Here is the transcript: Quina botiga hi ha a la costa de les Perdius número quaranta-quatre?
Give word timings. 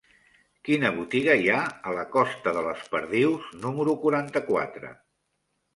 Quina 0.69 0.89
botiga 0.95 1.35
hi 1.41 1.51
ha 1.51 1.59
a 1.91 1.95
la 1.99 2.07
costa 2.17 2.55
de 2.59 2.65
les 2.69 2.83
Perdius 2.95 3.55
número 3.69 3.99
quaranta-quatre? 4.07 4.97